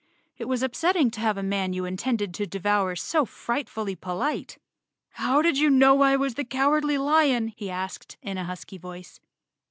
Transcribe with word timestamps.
It 0.35 0.45
was 0.45 0.63
upsetting 0.63 1.11
to 1.11 1.19
have 1.19 1.37
a 1.37 1.43
man 1.43 1.73
you 1.73 1.85
intended 1.85 2.33
to 2.33 2.47
devour 2.47 2.95
so 2.95 3.23
frightfully 3.23 3.95
polite. 3.95 4.57
"How 5.09 5.43
did 5.43 5.59
you 5.59 5.69
know 5.69 6.01
I 6.01 6.15
was 6.15 6.33
the 6.33 6.43
Cowardly 6.43 6.97
Lion?" 6.97 7.49
he 7.49 7.69
asked 7.69 8.17
in 8.19 8.35
a 8.39 8.45
husky 8.45 8.79
voice. 8.79 9.19